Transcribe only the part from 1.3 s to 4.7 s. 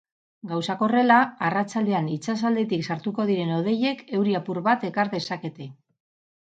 arratsaldean itsasaldetik sartuko diren hodeiek euri apur